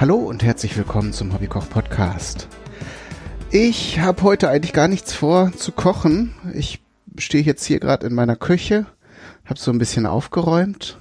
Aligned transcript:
Hallo 0.00 0.16
und 0.16 0.42
herzlich 0.42 0.78
willkommen 0.78 1.12
zum 1.12 1.34
Hobbykoch 1.34 1.68
Podcast. 1.68 2.48
Ich 3.50 4.00
habe 4.00 4.22
heute 4.22 4.48
eigentlich 4.48 4.72
gar 4.72 4.88
nichts 4.88 5.12
vor 5.12 5.52
zu 5.54 5.72
kochen. 5.72 6.32
Ich 6.54 6.80
stehe 7.18 7.44
jetzt 7.44 7.66
hier 7.66 7.80
gerade 7.80 8.06
in 8.06 8.14
meiner 8.14 8.34
Küche, 8.34 8.86
habe 9.44 9.60
so 9.60 9.70
ein 9.70 9.76
bisschen 9.76 10.06
aufgeräumt 10.06 10.98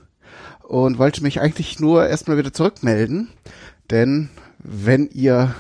und 0.63 0.97
wollte 0.97 1.23
mich 1.23 1.39
eigentlich 1.39 1.79
nur 1.79 2.09
erstmal 2.09 2.37
wieder 2.37 2.51
zurückmelden, 2.51 3.29
denn 3.89 4.31
wenn 4.57 5.07
ihr 5.07 5.55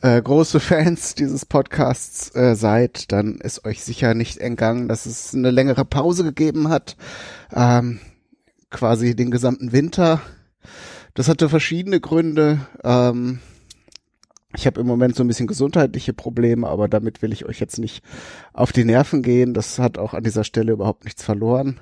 äh, 0.00 0.22
große 0.22 0.60
Fans 0.60 1.16
dieses 1.16 1.44
Podcasts 1.46 2.36
äh, 2.36 2.54
seid, 2.54 3.10
dann 3.10 3.38
ist 3.38 3.64
euch 3.64 3.82
sicher 3.82 4.14
nicht 4.14 4.38
entgangen, 4.38 4.86
dass 4.86 5.06
es 5.06 5.34
eine 5.34 5.50
längere 5.50 5.84
Pause 5.84 6.22
gegeben 6.22 6.68
hat, 6.68 6.96
ähm, 7.52 7.98
quasi 8.70 9.16
den 9.16 9.32
gesamten 9.32 9.72
Winter. 9.72 10.20
Das 11.14 11.28
hatte 11.28 11.48
verschiedene 11.48 12.00
Gründe. 12.00 12.66
Ähm, 12.82 13.38
ich 14.56 14.66
habe 14.66 14.80
im 14.80 14.86
Moment 14.86 15.16
so 15.16 15.24
ein 15.24 15.28
bisschen 15.28 15.46
gesundheitliche 15.46 16.12
Probleme, 16.12 16.68
aber 16.68 16.88
damit 16.88 17.22
will 17.22 17.32
ich 17.32 17.44
euch 17.46 17.60
jetzt 17.60 17.78
nicht 17.78 18.04
auf 18.52 18.72
die 18.72 18.84
Nerven 18.84 19.22
gehen. 19.22 19.54
Das 19.54 19.78
hat 19.78 19.98
auch 19.98 20.14
an 20.14 20.24
dieser 20.24 20.44
Stelle 20.44 20.72
überhaupt 20.72 21.04
nichts 21.04 21.24
verloren. 21.24 21.80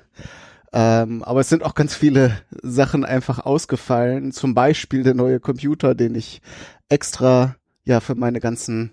Ähm, 0.71 1.23
aber 1.23 1.41
es 1.41 1.49
sind 1.49 1.63
auch 1.63 1.75
ganz 1.75 1.95
viele 1.95 2.41
Sachen 2.63 3.05
einfach 3.05 3.39
ausgefallen. 3.39 4.31
Zum 4.31 4.55
Beispiel 4.55 5.03
der 5.03 5.13
neue 5.13 5.39
Computer, 5.39 5.93
den 5.93 6.15
ich 6.15 6.41
extra 6.89 7.55
ja 7.85 7.99
für 7.99 8.15
meine 8.15 8.39
ganzen 8.39 8.91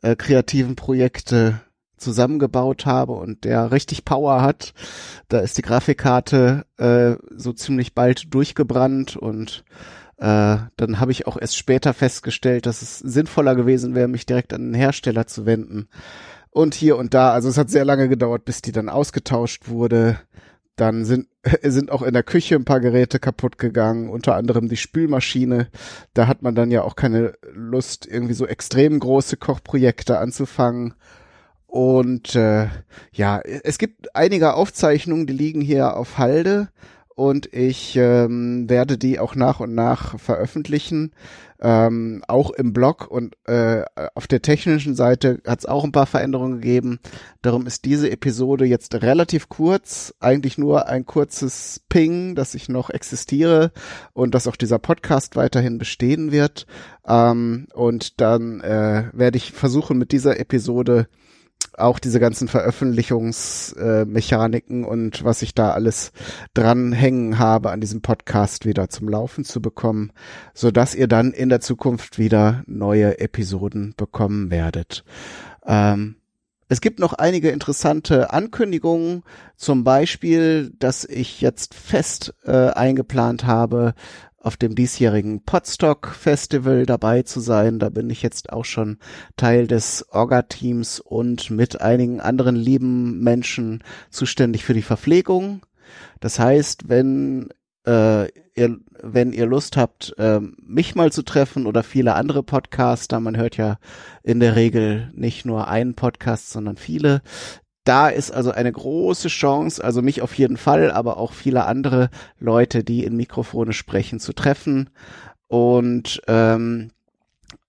äh, 0.00 0.16
kreativen 0.16 0.76
Projekte 0.76 1.60
zusammengebaut 2.02 2.86
habe 2.86 3.12
und 3.12 3.44
der 3.44 3.72
richtig 3.72 4.04
Power 4.04 4.42
hat. 4.42 4.74
Da 5.28 5.40
ist 5.40 5.56
die 5.58 5.62
Grafikkarte 5.62 6.66
äh, 6.76 7.14
so 7.34 7.52
ziemlich 7.52 7.94
bald 7.94 8.34
durchgebrannt 8.34 9.16
und 9.16 9.64
äh, 10.22 10.58
dann 10.76 11.00
habe 11.00 11.10
ich 11.10 11.26
auch 11.26 11.36
erst 11.36 11.56
später 11.56 11.94
festgestellt, 11.94 12.66
dass 12.66 12.82
es 12.82 12.98
sinnvoller 12.98 13.56
gewesen 13.56 13.94
wäre, 13.94 14.06
mich 14.06 14.24
direkt 14.24 14.52
an 14.52 14.62
den 14.62 14.74
Hersteller 14.74 15.26
zu 15.26 15.46
wenden. 15.46 15.88
Und 16.50 16.74
hier 16.74 16.96
und 16.96 17.14
da, 17.14 17.32
also 17.32 17.48
es 17.48 17.58
hat 17.58 17.70
sehr 17.70 17.84
lange 17.84 18.08
gedauert, 18.08 18.44
bis 18.44 18.62
die 18.62 18.72
dann 18.72 18.88
ausgetauscht 18.88 19.68
wurde. 19.68 20.20
Dann 20.76 21.04
sind, 21.04 21.26
sind 21.62 21.90
auch 21.90 22.02
in 22.02 22.12
der 22.12 22.22
Küche 22.22 22.54
ein 22.54 22.64
paar 22.64 22.78
Geräte 22.78 23.18
kaputt 23.18 23.58
gegangen, 23.58 24.10
unter 24.10 24.36
anderem 24.36 24.68
die 24.68 24.76
Spülmaschine. 24.76 25.68
Da 26.14 26.28
hat 26.28 26.42
man 26.42 26.54
dann 26.54 26.70
ja 26.70 26.82
auch 26.82 26.94
keine 26.94 27.34
Lust, 27.52 28.06
irgendwie 28.06 28.34
so 28.34 28.46
extrem 28.46 29.00
große 29.00 29.38
Kochprojekte 29.38 30.18
anzufangen. 30.18 30.94
Und 31.72 32.34
äh, 32.34 32.68
ja, 33.14 33.40
es 33.40 33.78
gibt 33.78 34.14
einige 34.14 34.52
Aufzeichnungen, 34.52 35.26
die 35.26 35.32
liegen 35.32 35.62
hier 35.62 35.96
auf 35.96 36.18
Halde 36.18 36.68
und 37.14 37.54
ich 37.54 37.96
ähm, 37.96 38.68
werde 38.68 38.98
die 38.98 39.18
auch 39.18 39.34
nach 39.34 39.58
und 39.58 39.74
nach 39.74 40.20
veröffentlichen. 40.20 41.12
Ähm, 41.62 42.22
auch 42.28 42.50
im 42.50 42.74
Blog 42.74 43.10
und 43.10 43.38
äh, 43.46 43.84
auf 44.14 44.26
der 44.26 44.42
technischen 44.42 44.94
Seite 44.94 45.40
hat 45.46 45.60
es 45.60 45.66
auch 45.66 45.84
ein 45.84 45.92
paar 45.92 46.04
Veränderungen 46.04 46.60
gegeben. 46.60 46.98
Darum 47.40 47.66
ist 47.66 47.86
diese 47.86 48.10
Episode 48.10 48.66
jetzt 48.66 48.94
relativ 48.96 49.48
kurz, 49.48 50.12
eigentlich 50.20 50.58
nur 50.58 50.88
ein 50.88 51.06
kurzes 51.06 51.80
Ping, 51.88 52.34
dass 52.34 52.54
ich 52.54 52.68
noch 52.68 52.90
existiere 52.90 53.72
und 54.12 54.34
dass 54.34 54.46
auch 54.46 54.56
dieser 54.56 54.78
Podcast 54.78 55.36
weiterhin 55.36 55.78
bestehen 55.78 56.32
wird. 56.32 56.66
Ähm, 57.06 57.66
und 57.72 58.20
dann 58.20 58.60
äh, 58.60 59.04
werde 59.14 59.38
ich 59.38 59.52
versuchen, 59.52 59.96
mit 59.96 60.12
dieser 60.12 60.38
Episode 60.38 61.06
auch 61.76 61.98
diese 61.98 62.20
ganzen 62.20 62.48
Veröffentlichungsmechaniken 62.48 64.84
äh, 64.84 64.86
und 64.86 65.24
was 65.24 65.42
ich 65.42 65.54
da 65.54 65.72
alles 65.72 66.12
dranhängen 66.54 67.38
habe 67.38 67.70
an 67.70 67.80
diesem 67.80 68.00
Podcast 68.02 68.66
wieder 68.66 68.88
zum 68.88 69.08
Laufen 69.08 69.44
zu 69.44 69.62
bekommen, 69.62 70.12
so 70.54 70.70
dass 70.70 70.94
ihr 70.94 71.08
dann 71.08 71.32
in 71.32 71.48
der 71.48 71.60
Zukunft 71.60 72.18
wieder 72.18 72.62
neue 72.66 73.18
Episoden 73.18 73.94
bekommen 73.96 74.50
werdet. 74.50 75.04
Ähm, 75.66 76.16
es 76.72 76.80
gibt 76.80 77.00
noch 77.00 77.12
einige 77.12 77.50
interessante 77.50 78.32
Ankündigungen, 78.32 79.24
zum 79.56 79.84
Beispiel, 79.84 80.72
dass 80.78 81.04
ich 81.04 81.42
jetzt 81.42 81.74
fest 81.74 82.32
äh, 82.44 82.68
eingeplant 82.70 83.44
habe, 83.44 83.92
auf 84.38 84.56
dem 84.56 84.74
diesjährigen 84.74 85.44
Podstock 85.44 86.08
Festival 86.08 86.86
dabei 86.86 87.24
zu 87.24 87.40
sein. 87.40 87.78
Da 87.78 87.90
bin 87.90 88.08
ich 88.08 88.22
jetzt 88.22 88.54
auch 88.54 88.64
schon 88.64 88.96
Teil 89.36 89.66
des 89.66 90.06
Orga-Teams 90.08 90.98
und 90.98 91.50
mit 91.50 91.82
einigen 91.82 92.22
anderen 92.22 92.56
lieben 92.56 93.20
Menschen 93.20 93.84
zuständig 94.08 94.64
für 94.64 94.72
die 94.72 94.80
Verpflegung. 94.80 95.60
Das 96.20 96.38
heißt, 96.38 96.88
wenn 96.88 97.50
äh, 97.84 98.28
ihr, 98.54 98.78
wenn 99.00 99.32
ihr 99.32 99.46
Lust 99.46 99.76
habt, 99.76 100.14
äh, 100.18 100.40
mich 100.62 100.94
mal 100.94 101.12
zu 101.12 101.22
treffen 101.22 101.66
oder 101.66 101.82
viele 101.82 102.14
andere 102.14 102.42
Podcaster, 102.42 103.20
man 103.20 103.36
hört 103.36 103.56
ja 103.56 103.78
in 104.22 104.40
der 104.40 104.56
Regel 104.56 105.10
nicht 105.14 105.44
nur 105.44 105.68
einen 105.68 105.94
Podcast, 105.94 106.50
sondern 106.50 106.76
viele, 106.76 107.22
da 107.84 108.08
ist 108.08 108.30
also 108.30 108.52
eine 108.52 108.70
große 108.70 109.28
Chance, 109.28 109.82
also 109.82 110.02
mich 110.02 110.22
auf 110.22 110.34
jeden 110.34 110.56
Fall, 110.56 110.90
aber 110.92 111.16
auch 111.16 111.32
viele 111.32 111.64
andere 111.64 112.10
Leute, 112.38 112.84
die 112.84 113.04
in 113.04 113.16
Mikrofone 113.16 113.72
sprechen, 113.72 114.20
zu 114.20 114.32
treffen. 114.32 114.90
Und 115.48 116.22
ähm, 116.28 116.90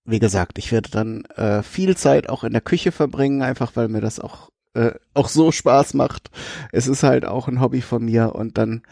wie 0.04 0.20
gesagt, 0.20 0.58
ich 0.58 0.70
werde 0.70 0.90
dann 0.90 1.24
äh, 1.36 1.62
viel 1.62 1.96
Zeit 1.96 2.28
auch 2.28 2.44
in 2.44 2.52
der 2.52 2.60
Küche 2.60 2.92
verbringen, 2.92 3.42
einfach 3.42 3.72
weil 3.74 3.88
mir 3.88 4.00
das 4.00 4.20
auch 4.20 4.50
äh, 4.74 4.92
auch 5.14 5.28
so 5.28 5.52
Spaß 5.52 5.94
macht. 5.94 6.30
Es 6.72 6.86
ist 6.86 7.02
halt 7.02 7.24
auch 7.24 7.48
ein 7.48 7.60
Hobby 7.60 7.80
von 7.80 8.04
mir 8.04 8.34
und 8.34 8.58
dann 8.58 8.82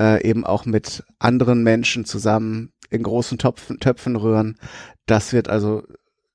äh, 0.00 0.26
eben 0.26 0.46
auch 0.46 0.64
mit 0.64 1.04
anderen 1.18 1.62
Menschen 1.62 2.06
zusammen 2.06 2.72
in 2.88 3.02
großen 3.02 3.38
Töpfen, 3.38 3.78
Töpfen 3.78 4.16
rühren. 4.16 4.58
Das 5.06 5.32
wird 5.32 5.48
also 5.48 5.82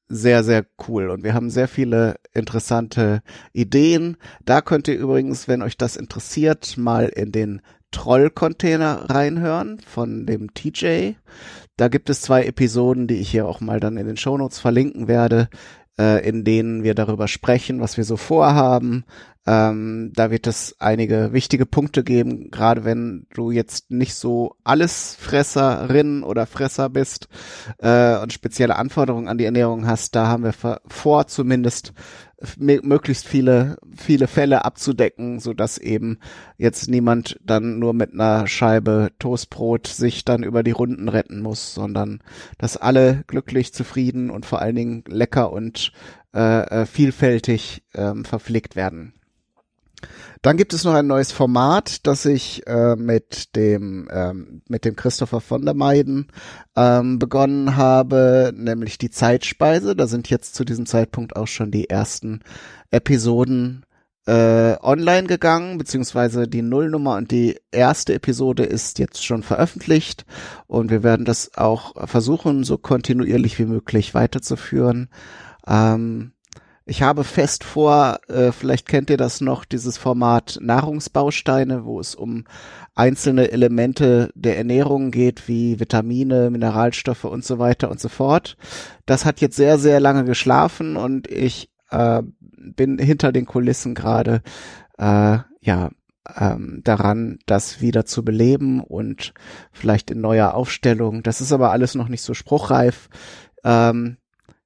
sehr, 0.07 0.43
sehr 0.43 0.65
cool. 0.87 1.09
Und 1.09 1.23
wir 1.23 1.33
haben 1.33 1.49
sehr 1.49 1.67
viele 1.67 2.15
interessante 2.33 3.23
Ideen. 3.53 4.17
Da 4.45 4.61
könnt 4.61 4.87
ihr 4.87 4.97
übrigens, 4.97 5.47
wenn 5.47 5.63
euch 5.63 5.77
das 5.77 5.95
interessiert, 5.97 6.77
mal 6.77 7.07
in 7.07 7.31
den 7.31 7.61
Troll-Container 7.89 9.09
reinhören 9.09 9.79
von 9.79 10.25
dem 10.27 10.53
TJ. 10.53 11.13
Da 11.75 11.87
gibt 11.87 12.09
es 12.09 12.21
zwei 12.21 12.45
Episoden, 12.45 13.07
die 13.07 13.15
ich 13.15 13.31
hier 13.31 13.47
auch 13.47 13.61
mal 13.61 13.79
dann 13.79 13.97
in 13.97 14.05
den 14.05 14.17
Shownotes 14.17 14.59
verlinken 14.59 15.07
werde, 15.07 15.49
äh, 15.97 16.27
in 16.27 16.43
denen 16.43 16.83
wir 16.83 16.93
darüber 16.93 17.27
sprechen, 17.27 17.81
was 17.81 17.97
wir 17.97 18.03
so 18.03 18.17
vorhaben, 18.17 19.05
ähm, 19.47 20.11
da 20.15 20.31
wird 20.31 20.47
es 20.47 20.75
einige 20.79 21.31
wichtige 21.31 21.67
Punkte 21.67 22.03
geben, 22.03 22.49
gerade 22.49 22.83
wenn 22.83 23.27
du 23.33 23.51
jetzt 23.51 23.91
nicht 23.91 24.15
so 24.15 24.55
alles 24.63 25.15
Fresserin 25.19 26.23
oder 26.23 26.47
Fresser 26.47 26.89
bist 26.89 27.27
äh, 27.77 28.17
und 28.17 28.33
spezielle 28.33 28.75
Anforderungen 28.75 29.27
an 29.27 29.37
die 29.37 29.45
Ernährung 29.45 29.85
hast. 29.85 30.15
Da 30.15 30.27
haben 30.27 30.43
wir 30.43 30.79
vor, 30.87 31.27
zumindest 31.27 31.93
möglichst 32.57 33.27
viele, 33.27 33.77
viele 33.95 34.27
Fälle 34.27 34.65
abzudecken, 34.65 35.39
so 35.39 35.53
dass 35.53 35.77
eben 35.77 36.19
jetzt 36.57 36.89
niemand 36.89 37.39
dann 37.43 37.79
nur 37.79 37.93
mit 37.93 38.13
einer 38.13 38.47
Scheibe 38.47 39.11
Toastbrot 39.19 39.87
sich 39.87 40.25
dann 40.25 40.43
über 40.43 40.63
die 40.63 40.71
Runden 40.71 41.07
retten 41.07 41.41
muss, 41.41 41.73
sondern 41.73 42.21
dass 42.57 42.77
alle 42.77 43.23
glücklich, 43.27 43.73
zufrieden 43.73 44.29
und 44.31 44.45
vor 44.45 44.59
allen 44.59 44.75
Dingen 44.75 45.03
lecker 45.07 45.51
und 45.53 45.91
äh, 46.33 46.81
äh 46.81 46.85
vielfältig 46.85 47.83
ähm, 47.93 48.25
verpflegt 48.25 48.75
werden. 48.75 49.13
Dann 50.41 50.57
gibt 50.57 50.73
es 50.73 50.83
noch 50.83 50.93
ein 50.93 51.07
neues 51.07 51.31
Format, 51.31 52.05
das 52.05 52.25
ich 52.25 52.65
äh, 52.67 52.95
mit 52.95 53.55
dem 53.55 54.07
ähm, 54.11 54.61
mit 54.67 54.85
dem 54.85 54.95
Christopher 54.95 55.41
von 55.41 55.65
der 55.65 55.73
Meiden 55.73 56.27
ähm, 56.75 57.19
begonnen 57.19 57.75
habe, 57.75 58.53
nämlich 58.55 58.97
die 58.97 59.09
Zeitspeise. 59.09 59.95
Da 59.95 60.07
sind 60.07 60.29
jetzt 60.29 60.55
zu 60.55 60.63
diesem 60.63 60.85
Zeitpunkt 60.85 61.35
auch 61.35 61.47
schon 61.47 61.71
die 61.71 61.89
ersten 61.89 62.41
Episoden 62.91 63.85
äh, 64.27 64.77
online 64.81 65.27
gegangen, 65.27 65.77
beziehungsweise 65.77 66.47
die 66.47 66.61
Nullnummer 66.61 67.15
und 67.15 67.31
die 67.31 67.59
erste 67.71 68.13
Episode 68.13 68.63
ist 68.63 68.99
jetzt 68.99 69.23
schon 69.23 69.43
veröffentlicht 69.43 70.25
und 70.67 70.89
wir 70.89 71.03
werden 71.03 71.25
das 71.25 71.55
auch 71.57 72.07
versuchen, 72.07 72.63
so 72.63 72.77
kontinuierlich 72.77 73.59
wie 73.59 73.65
möglich 73.65 74.13
weiterzuführen. 74.13 75.09
Ähm, 75.67 76.31
ich 76.85 77.01
habe 77.01 77.23
fest 77.23 77.63
vor, 77.63 78.19
äh, 78.27 78.51
vielleicht 78.51 78.87
kennt 78.87 79.09
ihr 79.09 79.17
das 79.17 79.41
noch, 79.41 79.65
dieses 79.65 79.97
Format 79.97 80.59
Nahrungsbausteine, 80.61 81.83
wo 81.83 81.99
es 81.99 82.13
um 82.13 82.45
einzelne 82.93 83.51
Elemente 83.51 84.31
der 84.35 84.57
Ernährung 84.57 85.09
geht, 85.09 85.47
wie 85.47 85.79
Vitamine, 85.79 86.51
Mineralstoffe 86.51 87.23
und 87.23 87.43
so 87.43 87.57
weiter 87.57 87.89
und 87.89 87.99
so 87.99 88.07
fort. 88.07 88.55
Das 89.07 89.25
hat 89.25 89.41
jetzt 89.41 89.55
sehr, 89.55 89.79
sehr 89.79 89.99
lange 89.99 90.25
geschlafen 90.25 90.95
und 90.95 91.27
ich 91.29 91.71
äh, 91.89 92.21
bin 92.51 92.99
hinter 92.99 93.31
den 93.31 93.45
Kulissen 93.45 93.95
gerade 93.95 94.43
äh, 94.99 95.39
ja 95.61 95.89
ähm, 96.37 96.81
daran, 96.83 97.39
das 97.47 97.81
wieder 97.81 98.05
zu 98.05 98.23
beleben 98.23 98.79
und 98.79 99.33
vielleicht 99.71 100.11
in 100.11 100.21
neuer 100.21 100.53
Aufstellung. 100.53 101.23
Das 101.23 101.41
ist 101.41 101.51
aber 101.51 101.71
alles 101.71 101.95
noch 101.95 102.09
nicht 102.09 102.21
so 102.21 102.33
spruchreif. 102.33 103.09
Ähm, 103.63 104.17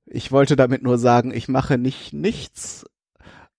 ich 0.10 0.32
wollte 0.32 0.56
damit 0.56 0.84
nur 0.84 0.98
sagen, 0.98 1.32
ich 1.34 1.48
mache 1.48 1.78
nicht 1.78 2.14
nichts, 2.14 2.86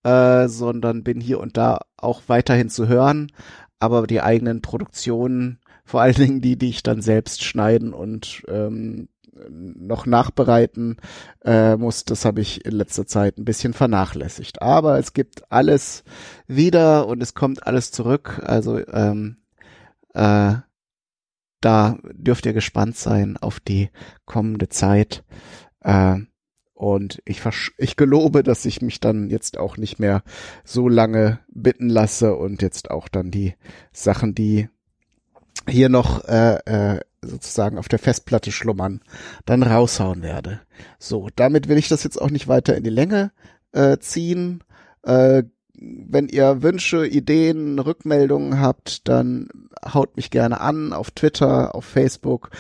äh, 0.03 0.49
sondern 0.49 1.05
bin 1.05 1.21
hier 1.21 1.41
und 1.41 1.57
da 1.57 1.81
auch 1.97 2.23
weiterhin 2.27 2.69
zu 2.69 2.89
hören, 2.89 3.33
aber 3.79 4.07
die 4.07 4.21
eigenen 4.21 4.63
Produktionen, 4.63 5.61
vor 5.85 6.01
allen 6.01 6.15
Dingen 6.15 6.41
die, 6.41 6.57
die 6.57 6.71
ich 6.71 6.83
dann 6.83 7.03
selbst 7.03 7.45
schneiden 7.45 7.93
und 7.93 8.43
ähm, 8.49 9.09
noch 9.49 10.07
nachbereiten 10.07 10.97
äh, 11.45 11.77
muss, 11.77 12.05
das 12.05 12.25
habe 12.25 12.41
ich 12.41 12.65
in 12.65 12.73
letzter 12.73 13.07
Zeit 13.07 13.39
ein 13.39 13.45
bisschen 13.45 13.73
vernachlässigt. 13.73 14.61
Aber 14.61 14.99
es 14.99 15.13
gibt 15.13 15.51
alles 15.51 16.05
wieder 16.47 17.07
und 17.07 17.23
es 17.23 17.35
kommt 17.35 17.67
alles 17.67 17.91
zurück. 17.91 18.43
Also 18.45 18.87
ähm, 18.89 19.39
äh, 20.15 20.57
da 21.61 21.99
dürft 22.13 22.47
ihr 22.47 22.53
gespannt 22.53 22.97
sein 22.97 23.37
auf 23.37 23.61
die 23.61 23.91
kommende 24.27 24.69
Zeit. 24.69 25.25
Äh, 25.81 26.21
und 26.81 27.21
ich, 27.27 27.43
ich 27.77 27.97
gelobe, 27.97 28.43
dass 28.43 28.65
ich 28.65 28.81
mich 28.81 29.01
dann 29.01 29.29
jetzt 29.29 29.59
auch 29.59 29.77
nicht 29.77 29.99
mehr 29.99 30.23
so 30.65 30.89
lange 30.89 31.41
bitten 31.53 31.91
lasse 31.91 32.35
und 32.35 32.63
jetzt 32.63 32.91
auch 32.91 33.09
dann 33.09 33.31
die 33.31 33.55
Sachen, 33.93 34.35
die 34.35 34.71
hier 35.69 35.91
noch 35.91 36.25
äh, 36.25 36.55
äh, 36.65 37.01
sozusagen 37.21 37.77
auf 37.77 37.89
der 37.89 37.99
Festplatte 37.99 38.51
schlummern, 38.51 39.03
dann 39.45 39.63
raushauen 39.63 40.23
werde. 40.23 40.63
So, 40.99 41.29
damit 41.37 41.69
will 41.69 41.77
ich 41.77 41.89
das 41.89 42.03
jetzt 42.03 42.17
auch 42.17 42.31
nicht 42.31 42.49
weiter 42.49 42.75
in 42.75 42.85
die 42.85 42.89
Länge 42.89 43.33
äh, 43.73 43.99
ziehen. 43.99 44.65
Äh, 45.03 45.43
wenn 45.81 46.29
ihr 46.29 46.63
Wünsche, 46.63 47.07
Ideen, 47.07 47.79
Rückmeldungen 47.79 48.61
habt, 48.61 49.09
dann 49.09 49.49
haut 49.85 50.17
mich 50.17 50.31
gerne 50.31 50.61
an 50.61 50.93
auf 50.93 51.11
Twitter, 51.11 51.75
auf 51.75 51.87
Facebook, 51.87 52.51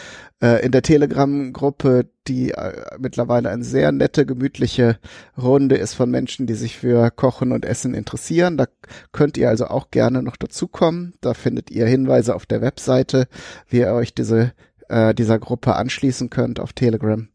äh, 0.43 0.65
in 0.65 0.73
der 0.73 0.83
Telegram-Gruppe, 0.83 2.07
die 2.27 2.53
äh, 2.53 2.73
mittlerweile 2.99 3.51
eine 3.51 3.65
sehr 3.65 3.93
nette, 3.93 4.25
gemütliche 4.25 4.99
Runde 5.37 5.77
ist 5.77 5.95
von 5.95 6.11
Menschen, 6.11 6.47
die 6.47 6.55
sich 6.55 6.79
für 6.79 7.11
Kochen 7.11 7.53
und 7.53 7.67
Essen 7.67 7.93
interessieren. 7.93 8.57
Da 8.57 8.67
könnt 9.13 9.37
ihr 9.37 9.51
also 9.51 9.67
auch 9.67 9.91
gerne 9.91 10.23
noch 10.23 10.37
dazukommen. 10.37 11.13
Da 11.21 11.35
findet 11.35 11.71
ihr 11.71 11.87
Hinweise 11.87 12.35
auf 12.35 12.47
der 12.47 12.63
Webseite, 12.63 13.29
wie 13.69 13.81
ihr 13.81 13.93
euch 13.93 14.15
diese 14.15 14.53
äh, 14.91 15.15
dieser 15.15 15.39
Gruppe 15.39 15.77
anschließen 15.77 16.31
könnt 16.31 16.61
auf 16.61 16.73
Telegram. 16.73 17.29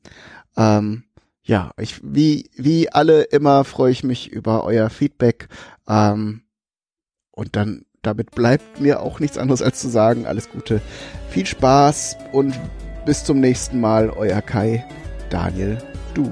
Ähm, 0.58 1.04
ja, 1.44 1.72
ich, 1.78 2.02
wie, 2.04 2.50
wie 2.56 2.92
alle 2.92 3.24
immer 3.24 3.64
freue 3.64 3.92
ich 3.92 4.04
mich 4.04 4.31
über 4.31 4.64
euer 4.64 4.90
Feedback. 4.90 5.48
Ähm, 5.88 6.44
und 7.32 7.56
dann, 7.56 7.86
damit 8.02 8.32
bleibt 8.32 8.80
mir 8.80 9.02
auch 9.02 9.20
nichts 9.20 9.38
anderes 9.38 9.62
als 9.62 9.80
zu 9.80 9.90
sagen, 9.90 10.26
alles 10.26 10.50
Gute, 10.50 10.82
viel 11.30 11.46
Spaß 11.46 12.18
und 12.32 12.58
bis 13.06 13.24
zum 13.24 13.40
nächsten 13.40 13.80
Mal, 13.80 14.10
euer 14.10 14.42
Kai, 14.42 14.86
Daniel, 15.30 15.78
du. 16.14 16.32